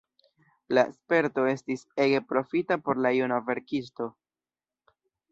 [0.75, 4.09] La sperto estis ege profita por la juna verkisto.